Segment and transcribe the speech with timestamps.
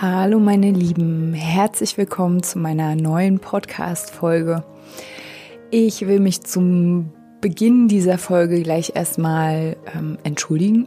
[0.00, 4.62] Hallo meine Lieben, herzlich willkommen zu meiner neuen Podcast-Folge.
[5.72, 10.86] Ich will mich zum Beginn dieser Folge gleich erstmal ähm, entschuldigen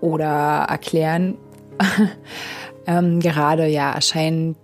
[0.00, 1.36] oder erklären.
[2.86, 4.56] ähm, gerade ja erscheint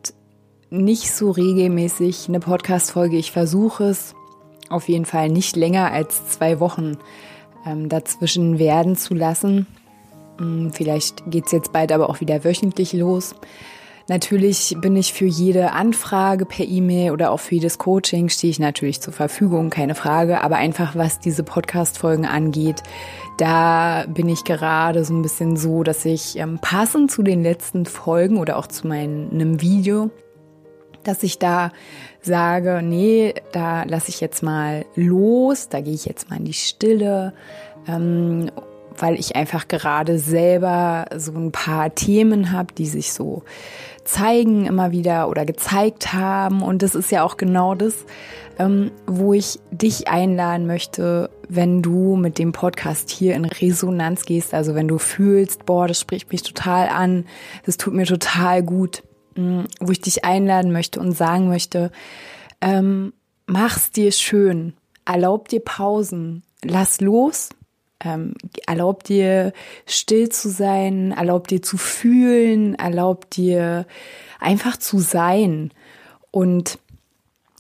[0.71, 3.17] nicht so regelmäßig eine Podcast-Folge.
[3.17, 4.15] Ich versuche es
[4.69, 6.97] auf jeden Fall nicht länger als zwei Wochen
[7.67, 9.67] ähm, dazwischen werden zu lassen.
[10.39, 13.35] Hm, vielleicht geht es jetzt bald aber auch wieder wöchentlich los.
[14.09, 18.59] Natürlich bin ich für jede Anfrage per E-Mail oder auch für jedes Coaching stehe ich
[18.59, 20.43] natürlich zur Verfügung, keine Frage.
[20.43, 22.83] Aber einfach was diese Podcast-Folgen angeht,
[23.39, 27.87] da bin ich gerade so ein bisschen so, dass ich ähm, passend zu den letzten
[27.87, 30.11] Folgen oder auch zu meinem Video,
[31.05, 31.71] dass ich da
[32.21, 36.53] sage, nee, da lasse ich jetzt mal los, da gehe ich jetzt mal in die
[36.53, 37.33] Stille.
[37.87, 38.51] Ähm,
[38.99, 43.43] weil ich einfach gerade selber so ein paar Themen habe, die sich so
[44.05, 46.63] zeigen immer wieder oder gezeigt haben.
[46.63, 47.95] Und das ist ja auch genau das,
[48.59, 54.55] ähm, wo ich dich einladen möchte, wenn du mit dem Podcast hier in Resonanz gehst.
[54.55, 57.27] Also wenn du fühlst, boah, das spricht mich total an,
[57.65, 59.03] das tut mir total gut,
[59.37, 61.91] mh, wo ich dich einladen möchte und sagen möchte,
[62.61, 63.13] ähm,
[63.47, 64.75] mach's dir schön,
[65.05, 67.51] erlaub dir Pausen, lass los
[68.03, 68.35] ähm,
[68.67, 69.53] erlaubt dir
[69.87, 73.87] still zu sein, erlaubt dir zu fühlen, erlaubt dir
[74.39, 75.71] einfach zu sein.
[76.31, 76.79] Und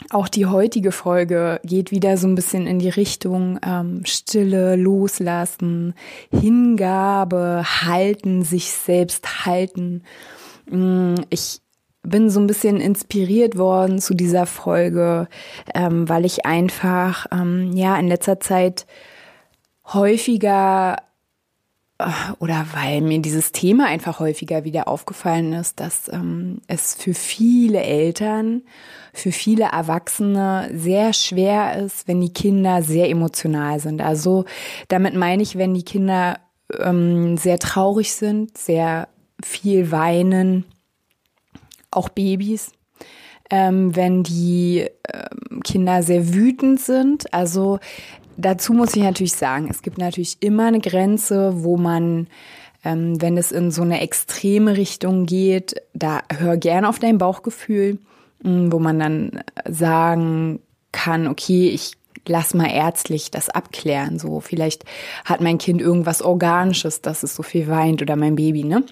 [0.08, 5.94] auch die heutige Folge geht wieder so ein bisschen in die Richtung ähm, Stille, Loslassen,
[6.30, 10.02] Hingabe, halten, sich selbst halten.
[10.70, 11.60] Mm, ich
[12.02, 15.28] bin so ein bisschen inspiriert worden zu dieser Folge,
[15.74, 18.86] ähm, weil ich einfach ähm, ja in letzter Zeit
[19.92, 20.96] häufiger
[21.98, 22.04] äh,
[22.38, 27.82] oder weil mir dieses Thema einfach häufiger wieder aufgefallen ist, dass ähm, es für viele
[27.82, 28.62] Eltern,
[29.12, 34.00] für viele Erwachsene sehr schwer ist, wenn die Kinder sehr emotional sind.
[34.00, 34.44] Also
[34.88, 36.38] damit meine ich, wenn die Kinder
[36.78, 39.08] ähm, sehr traurig sind, sehr
[39.42, 40.64] viel weinen,
[41.90, 42.72] auch Babys,
[43.50, 47.34] ähm, wenn die ähm, Kinder sehr wütend sind.
[47.34, 47.80] Also
[48.40, 52.28] dazu muss ich natürlich sagen, es gibt natürlich immer eine Grenze, wo man,
[52.84, 57.98] ähm, wenn es in so eine extreme Richtung geht, da hör gerne auf dein Bauchgefühl,
[58.44, 60.60] ähm, wo man dann sagen
[60.92, 61.92] kann, okay, ich
[62.26, 64.18] lass mal ärztlich das abklären.
[64.18, 64.84] So, vielleicht
[65.24, 68.84] hat mein Kind irgendwas Organisches, dass es so viel weint oder mein Baby, ne?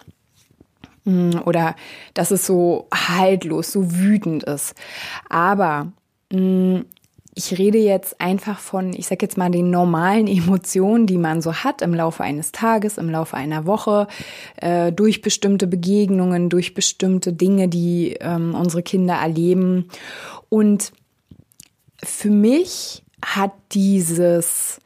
[1.05, 1.77] Mm, oder
[2.15, 4.75] dass es so haltlos, so wütend ist.
[5.29, 5.93] Aber
[6.33, 6.85] mh, mm,
[7.39, 11.55] ich rede jetzt einfach von, ich sag jetzt mal, den normalen Emotionen, die man so
[11.55, 14.09] hat im Laufe eines Tages, im Laufe einer Woche,
[14.57, 19.89] äh, durch bestimmte Begegnungen, durch bestimmte Dinge, die ähm, unsere Kinder erleben.
[20.49, 20.93] Und
[22.03, 24.81] für mich hat dieses,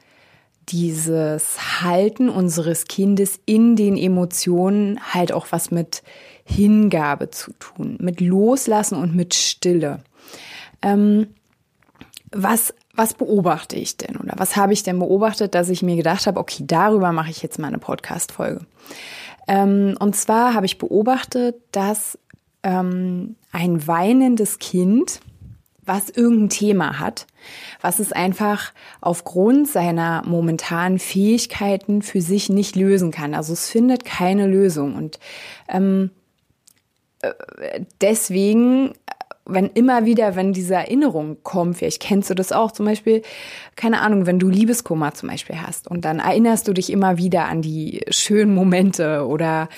[0.68, 6.02] dieses Halten unseres Kindes in den Emotionen halt auch was mit
[6.44, 10.00] Hingabe zu tun, mit Loslassen und mit Stille.
[10.82, 11.28] Ähm,
[12.32, 16.26] was, was beobachte ich denn oder was habe ich denn beobachtet, dass ich mir gedacht
[16.26, 18.66] habe, okay, darüber mache ich jetzt mal eine Podcast-Folge.
[19.48, 22.19] Ähm, und zwar habe ich beobachtet, dass
[22.62, 25.21] ähm, ein weinendes Kind,
[25.84, 27.26] was irgendein Thema hat,
[27.81, 33.34] was es einfach aufgrund seiner momentanen Fähigkeiten für sich nicht lösen kann.
[33.34, 34.95] Also es findet keine Lösung.
[34.95, 35.18] Und
[35.68, 36.10] ähm,
[37.21, 37.33] äh,
[38.01, 38.95] deswegen
[39.54, 43.22] wenn immer wieder, wenn diese Erinnerung kommt, vielleicht kennst du das auch, zum Beispiel,
[43.77, 47.47] keine Ahnung, wenn du Liebeskummer zum Beispiel hast und dann erinnerst du dich immer wieder
[47.47, 49.69] an die schönen Momente oder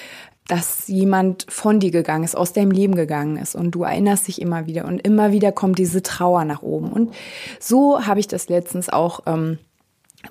[0.47, 4.43] dass jemand von dir gegangen ist, aus deinem Leben gegangen ist und du erinnerst dich
[4.43, 6.93] immer wieder und immer wieder kommt diese Trauer nach oben.
[6.93, 7.15] Und
[7.59, 9.59] so habe ich das letztens auch ähm,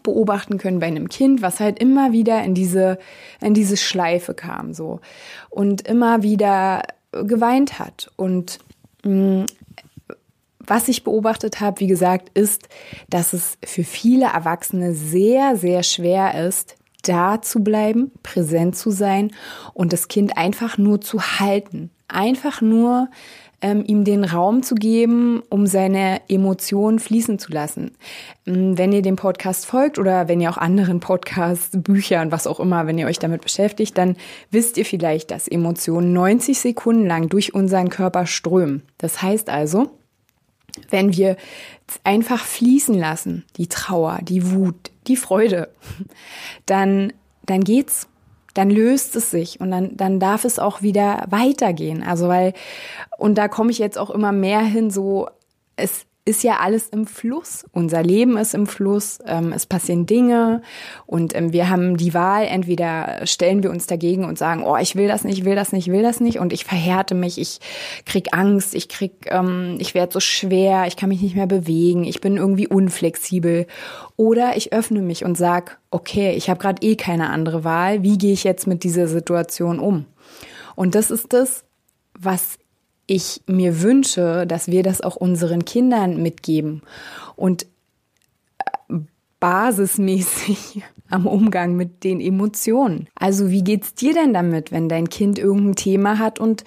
[0.04, 3.00] beobachten können bei einem Kind, was halt immer wieder in diese,
[3.42, 5.00] in diese Schleife kam, so.
[5.50, 8.60] Und immer wieder geweint hat und
[9.04, 12.70] was ich beobachtet habe, wie gesagt, ist,
[13.10, 19.32] dass es für viele Erwachsene sehr, sehr schwer ist, da zu bleiben, präsent zu sein
[19.74, 21.92] und das Kind einfach nur zu halten.
[22.08, 23.10] Einfach nur
[23.64, 27.92] ähm, ihm den Raum zu geben, um seine Emotionen fließen zu lassen.
[28.46, 32.60] Ähm, wenn ihr dem Podcast folgt oder wenn ihr auch anderen Podcasts, Büchern, was auch
[32.60, 34.18] immer, wenn ihr euch damit beschäftigt, dann
[34.52, 38.84] wisst ihr vielleicht, dass Emotionen 90 Sekunden lang durch unseren Körper strömen.
[38.98, 39.90] Das heißt also,
[40.90, 41.38] wenn wir
[42.04, 45.70] einfach fließen lassen, die Trauer, die Wut, die Freude,
[46.66, 47.14] dann,
[47.46, 48.08] dann geht's
[48.54, 52.04] dann löst es sich und dann, dann darf es auch wieder weitergehen.
[52.04, 52.54] Also weil,
[53.18, 55.28] und da komme ich jetzt auch immer mehr hin, so,
[55.76, 57.66] es, ist ja alles im Fluss.
[57.74, 59.20] Unser Leben ist im Fluss.
[59.26, 60.62] Ähm, es passieren Dinge
[61.06, 62.46] und ähm, wir haben die Wahl.
[62.46, 65.74] Entweder stellen wir uns dagegen und sagen, oh, ich will das nicht, ich will das
[65.74, 67.60] nicht, ich will das nicht und ich verhärte mich, ich
[68.06, 72.06] krieg Angst, ich krieg, ähm, ich werde so schwer, ich kann mich nicht mehr bewegen,
[72.06, 73.68] ich bin irgendwie unflexibel.
[74.16, 78.02] Oder ich öffne mich und sag, okay, ich habe gerade eh keine andere Wahl.
[78.02, 80.06] Wie gehe ich jetzt mit dieser Situation um?
[80.76, 81.66] Und das ist das,
[82.18, 82.58] was
[83.08, 86.82] ich mir wünsche, dass wir das auch unseren Kindern mitgeben
[87.36, 87.66] und
[88.90, 88.96] äh,
[89.40, 93.08] basismäßig am Umgang mit den Emotionen.
[93.16, 96.64] Also wie geht's dir denn damit, wenn dein Kind irgendein Thema hat und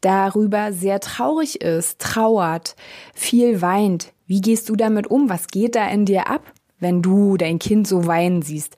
[0.00, 2.76] darüber sehr traurig ist, trauert,
[3.14, 4.12] viel weint?
[4.26, 5.30] Wie gehst du damit um?
[5.30, 6.42] Was geht da in dir ab?
[6.80, 8.76] Wenn du dein Kind so weinen siehst?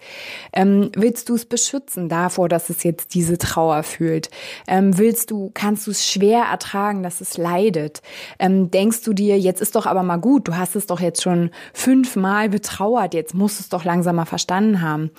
[0.52, 4.30] Ähm, willst du es beschützen davor, dass es jetzt diese Trauer fühlt?
[4.66, 8.02] Ähm, willst du, kannst du es schwer ertragen, dass es leidet?
[8.38, 11.22] Ähm, denkst du dir, jetzt ist doch aber mal gut, du hast es doch jetzt
[11.22, 15.10] schon fünfmal betrauert, jetzt musst du es doch langsam mal verstanden haben.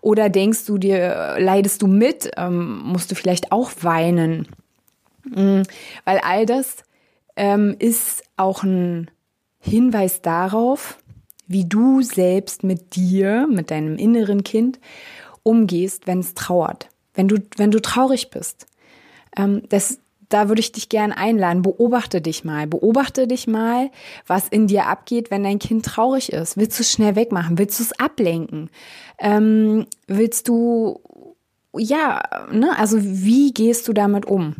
[0.00, 4.48] Oder denkst du dir, leidest du mit, ähm, musst du vielleicht auch weinen?
[5.24, 5.64] Mhm,
[6.04, 6.76] weil all das
[7.36, 9.10] ähm, ist auch ein
[9.60, 10.98] Hinweis darauf,
[11.48, 14.78] wie du selbst mit dir, mit deinem inneren Kind
[15.42, 18.66] umgehst, wenn es trauert, wenn du, wenn du traurig bist.
[19.36, 19.98] Ähm, das,
[20.28, 21.62] da würde ich dich gern einladen.
[21.62, 22.66] Beobachte dich mal.
[22.66, 23.90] Beobachte dich mal,
[24.26, 26.58] was in dir abgeht, wenn dein Kind traurig ist.
[26.58, 27.58] Willst du es schnell wegmachen?
[27.58, 28.68] Willst du es ablenken?
[29.18, 31.00] Ähm, willst du,
[31.74, 32.22] ja,
[32.52, 34.54] ne, also wie gehst du damit um?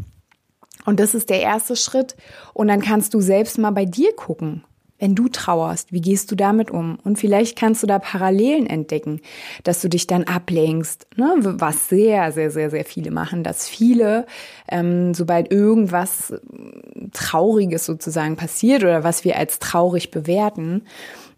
[0.87, 2.17] Und das ist der erste Schritt.
[2.55, 4.64] Und dann kannst du selbst mal bei dir gucken.
[4.99, 6.99] Wenn du trauerst, wie gehst du damit um?
[7.05, 9.21] Und vielleicht kannst du da Parallelen entdecken,
[9.62, 11.35] dass du dich dann ablenkst, ne?
[11.41, 14.27] was sehr, sehr, sehr, sehr viele machen, dass viele,
[14.69, 16.39] ähm, sobald irgendwas äh,
[17.12, 20.83] Trauriges sozusagen passiert oder was wir als traurig bewerten,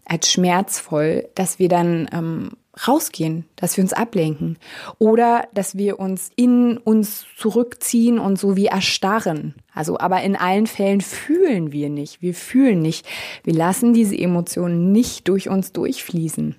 [0.05, 2.51] als schmerzvoll, dass wir dann ähm,
[2.87, 4.57] rausgehen, dass wir uns ablenken
[4.97, 9.55] oder dass wir uns in uns zurückziehen und so wie erstarren.
[9.73, 12.21] Also, aber in allen Fällen fühlen wir nicht.
[12.21, 13.05] Wir fühlen nicht.
[13.43, 16.55] Wir lassen diese Emotionen nicht durch uns durchfließen.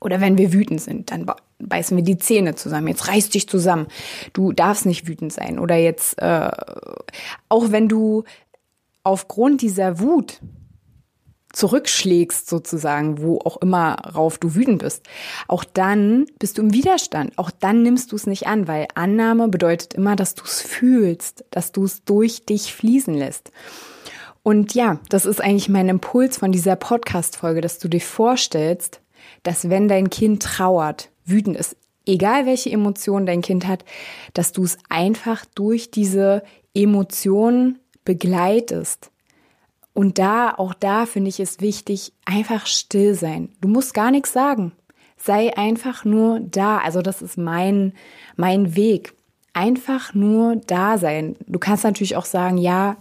[0.00, 1.26] Oder wenn wir wütend sind, dann
[1.58, 2.88] beißen wir die Zähne zusammen.
[2.88, 3.86] Jetzt reiß dich zusammen.
[4.32, 5.58] Du darfst nicht wütend sein.
[5.58, 6.50] Oder jetzt, äh,
[7.48, 8.24] auch wenn du
[9.02, 10.40] aufgrund dieser Wut
[11.54, 15.06] zurückschlägst sozusagen, wo auch immer rauf du wütend bist,
[15.48, 17.38] auch dann bist du im Widerstand.
[17.38, 21.44] Auch dann nimmst du es nicht an, weil Annahme bedeutet immer, dass du es fühlst,
[21.50, 23.52] dass du es durch dich fließen lässt.
[24.42, 29.00] Und ja, das ist eigentlich mein Impuls von dieser Podcast-Folge, dass du dir vorstellst,
[29.42, 33.84] dass wenn dein Kind trauert, wütend ist, egal welche Emotionen dein Kind hat,
[34.34, 36.42] dass du es einfach durch diese
[36.74, 39.10] Emotionen begleitest
[39.94, 43.50] und da, auch da finde ich es wichtig, einfach still sein.
[43.60, 44.72] Du musst gar nichts sagen.
[45.16, 46.78] Sei einfach nur da.
[46.78, 47.94] Also das ist mein,
[48.36, 49.14] mein Weg.
[49.52, 51.36] Einfach nur da sein.
[51.46, 52.96] Du kannst natürlich auch sagen, ja,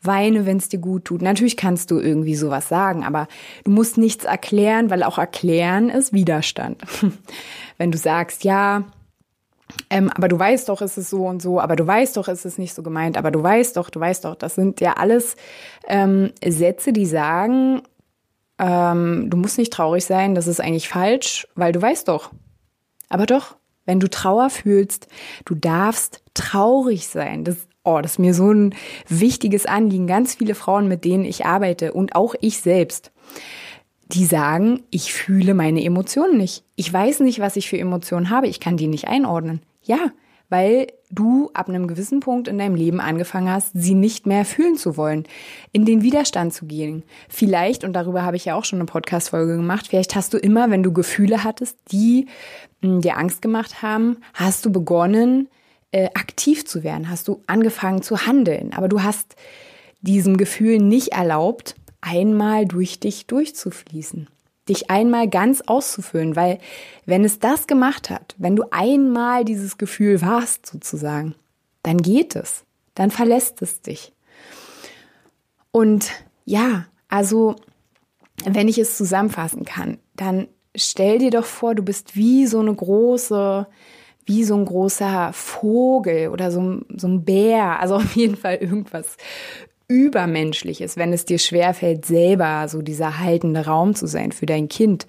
[0.00, 1.20] weine, wenn es dir gut tut.
[1.20, 3.28] Natürlich kannst du irgendwie sowas sagen, aber
[3.64, 6.80] du musst nichts erklären, weil auch erklären ist Widerstand.
[7.76, 8.84] wenn du sagst, ja,
[9.90, 12.44] ähm, aber du weißt doch, ist es so und so, aber du weißt doch, ist
[12.44, 15.36] es nicht so gemeint, aber du weißt doch, du weißt doch, das sind ja alles
[15.86, 17.82] ähm, Sätze, die sagen,
[18.58, 22.30] ähm, du musst nicht traurig sein, das ist eigentlich falsch, weil du weißt doch.
[23.08, 23.56] Aber doch,
[23.86, 25.08] wenn du Trauer fühlst,
[25.46, 27.44] du darfst traurig sein.
[27.44, 28.74] Das, oh, das ist mir so ein
[29.08, 30.06] wichtiges Anliegen.
[30.06, 33.12] Ganz viele Frauen, mit denen ich arbeite und auch ich selbst
[34.08, 36.64] die sagen, ich fühle meine Emotionen nicht.
[36.76, 38.48] Ich weiß nicht, was ich für Emotionen habe.
[38.48, 39.60] Ich kann die nicht einordnen.
[39.82, 40.12] Ja,
[40.48, 44.76] weil du ab einem gewissen Punkt in deinem Leben angefangen hast, sie nicht mehr fühlen
[44.76, 45.24] zu wollen,
[45.72, 47.02] in den Widerstand zu gehen.
[47.28, 50.70] Vielleicht, und darüber habe ich ja auch schon eine Podcast-Folge gemacht, vielleicht hast du immer,
[50.70, 52.26] wenn du Gefühle hattest, die
[52.82, 55.48] hm, dir Angst gemacht haben, hast du begonnen,
[55.92, 58.72] äh, aktiv zu werden, hast du angefangen zu handeln.
[58.74, 59.36] Aber du hast
[60.00, 64.28] diesem Gefühl nicht erlaubt, einmal durch dich durchzufließen,
[64.68, 66.58] dich einmal ganz auszufüllen, weil
[67.06, 71.34] wenn es das gemacht hat, wenn du einmal dieses Gefühl warst sozusagen,
[71.82, 72.64] dann geht es,
[72.94, 74.12] dann verlässt es dich.
[75.70, 76.10] Und
[76.44, 77.56] ja, also
[78.44, 82.74] wenn ich es zusammenfassen kann, dann stell dir doch vor, du bist wie so eine
[82.74, 83.66] große,
[84.26, 89.16] wie so ein großer Vogel oder so, so ein Bär, also auf jeden Fall irgendwas
[89.88, 95.06] Übermenschliches, wenn es dir schwerfällt, selber so dieser haltende Raum zu sein für dein Kind.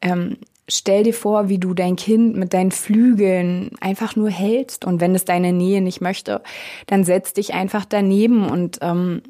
[0.00, 5.00] Ähm, stell dir vor, wie du dein Kind mit deinen Flügeln einfach nur hältst und
[5.00, 6.42] wenn es deine Nähe nicht möchte,
[6.86, 9.22] dann setz dich einfach daneben und ähm,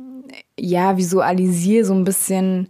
[0.58, 2.68] ja, visualisier so ein bisschen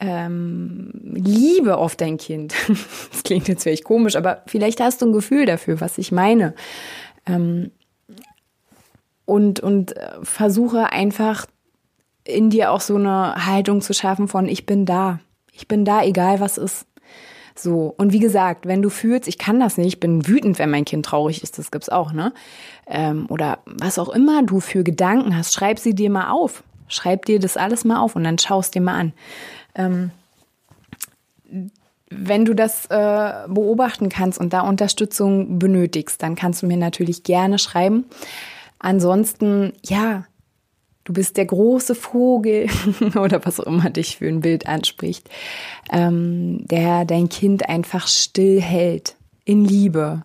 [0.00, 2.54] ähm, Liebe auf dein Kind.
[3.12, 6.54] das klingt jetzt vielleicht komisch, aber vielleicht hast du ein Gefühl dafür, was ich meine.
[7.26, 7.72] Ähm,
[9.26, 11.46] und, und äh, versuche einfach
[12.28, 15.20] in dir auch so eine Haltung zu schaffen von ich bin da.
[15.52, 16.86] Ich bin da, egal was ist.
[17.56, 17.92] So.
[17.96, 20.84] Und wie gesagt, wenn du fühlst, ich kann das nicht, ich bin wütend, wenn mein
[20.84, 22.32] Kind traurig ist, das gibt's auch, ne?
[22.86, 26.62] Ähm, oder was auch immer du für Gedanken hast, schreib sie dir mal auf.
[26.86, 29.12] Schreib dir das alles mal auf und dann schaust dir mal an.
[29.74, 30.10] Ähm,
[32.10, 37.22] wenn du das äh, beobachten kannst und da Unterstützung benötigst, dann kannst du mir natürlich
[37.22, 38.04] gerne schreiben.
[38.78, 40.24] Ansonsten, ja,
[41.08, 42.66] du bist der große Vogel
[43.18, 45.28] oder was auch immer dich für ein Bild anspricht,
[45.90, 50.22] ähm, der dein Kind einfach still hält in Liebe.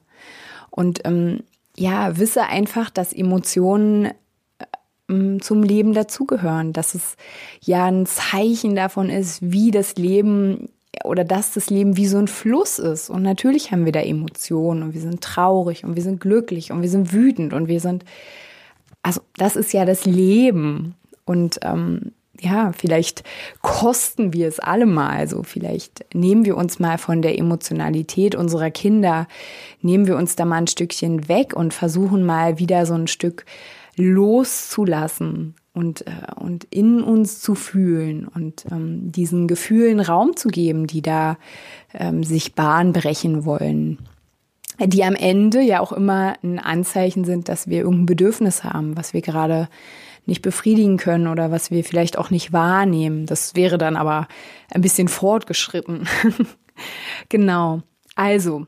[0.70, 1.44] Und ähm,
[1.78, 4.12] ja, wisse einfach, dass Emotionen
[5.10, 7.16] ähm, zum Leben dazugehören, dass es
[7.62, 10.68] ja ein Zeichen davon ist, wie das Leben
[11.06, 13.10] oder dass das Leben wie so ein Fluss ist.
[13.10, 16.82] Und natürlich haben wir da Emotionen und wir sind traurig und wir sind glücklich und
[16.82, 18.04] wir sind wütend und wir sind
[19.04, 20.96] also das ist ja das Leben.
[21.26, 23.24] Und ähm, ja, vielleicht
[23.62, 25.10] kosten wir es alle mal.
[25.10, 29.28] Also vielleicht nehmen wir uns mal von der Emotionalität unserer Kinder,
[29.82, 33.46] nehmen wir uns da mal ein Stückchen weg und versuchen mal wieder so ein Stück
[33.96, 40.88] loszulassen und, äh, und in uns zu fühlen und ähm, diesen Gefühlen Raum zu geben,
[40.88, 41.38] die da
[41.94, 44.00] ähm, sich Bahn brechen wollen
[44.80, 49.14] die am Ende ja auch immer ein Anzeichen sind, dass wir irgendein Bedürfnis haben, was
[49.14, 49.70] wir gerade
[50.26, 53.26] nicht befriedigen können oder was wir vielleicht auch nicht wahrnehmen.
[53.26, 54.28] Das wäre dann aber
[54.72, 56.08] ein bisschen fortgeschritten.
[57.30, 57.82] genau.
[58.16, 58.66] Also,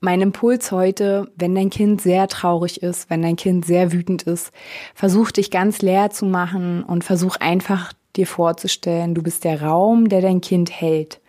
[0.00, 4.50] mein Impuls heute, wenn dein Kind sehr traurig ist, wenn dein Kind sehr wütend ist,
[4.94, 10.08] versuch dich ganz leer zu machen und versuch einfach dir vorzustellen, du bist der Raum,
[10.08, 11.20] der dein Kind hält.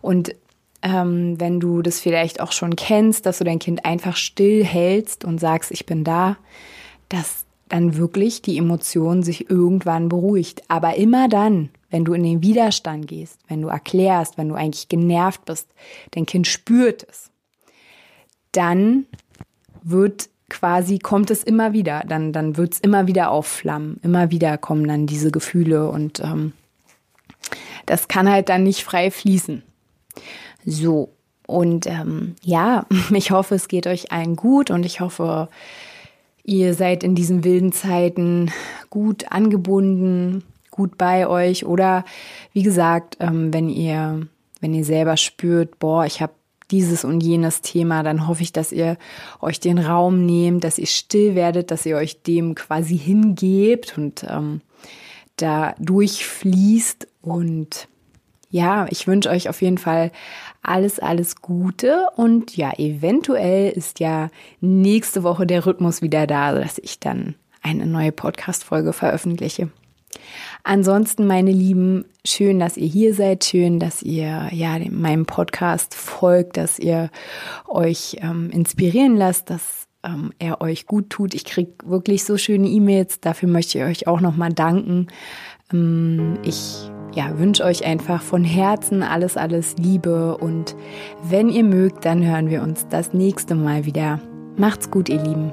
[0.00, 0.34] Und
[0.82, 5.24] ähm, wenn du das vielleicht auch schon kennst, dass du dein Kind einfach still hältst
[5.24, 6.36] und sagst, ich bin da,
[7.08, 10.62] dass dann wirklich die Emotion sich irgendwann beruhigt.
[10.68, 14.88] Aber immer dann, wenn du in den Widerstand gehst, wenn du erklärst, wenn du eigentlich
[14.88, 15.68] genervt bist,
[16.10, 17.30] dein Kind spürt es,
[18.52, 19.06] dann
[19.82, 24.58] wird quasi, kommt es immer wieder, dann, dann wird es immer wieder aufflammen, immer wieder
[24.58, 26.52] kommen dann diese Gefühle und ähm,
[27.86, 29.62] das kann halt dann nicht frei fließen.
[30.64, 31.10] So,
[31.46, 35.48] und ähm, ja, ich hoffe, es geht euch allen gut und ich hoffe,
[36.44, 38.50] ihr seid in diesen wilden Zeiten
[38.90, 41.64] gut angebunden, gut bei euch.
[41.66, 42.04] Oder
[42.52, 44.26] wie gesagt, ähm, wenn ihr
[44.62, 46.32] wenn ihr selber spürt, boah, ich habe
[46.70, 48.96] dieses und jenes Thema, dann hoffe ich, dass ihr
[49.40, 54.24] euch den Raum nehmt, dass ihr still werdet, dass ihr euch dem quasi hingebt und
[54.28, 54.62] ähm,
[55.36, 57.88] da durchfließt und
[58.52, 60.12] ja, ich wünsche euch auf jeden Fall
[60.62, 64.28] alles, alles Gute und ja, eventuell ist ja
[64.60, 69.70] nächste Woche der Rhythmus wieder da, dass ich dann eine neue Podcast-Folge veröffentliche.
[70.64, 76.58] Ansonsten, meine Lieben, schön, dass ihr hier seid, schön, dass ihr ja meinem Podcast folgt,
[76.58, 77.10] dass ihr
[77.66, 81.32] euch ähm, inspirieren lasst, dass ähm, er euch gut tut.
[81.32, 85.08] Ich kriege wirklich so schöne E-Mails, dafür möchte ich euch auch nochmal danken.
[85.72, 90.76] Ähm, ich ja, wünsche euch einfach von Herzen alles, alles Liebe und
[91.22, 94.20] wenn ihr mögt, dann hören wir uns das nächste Mal wieder.
[94.56, 95.52] Macht's gut, ihr Lieben.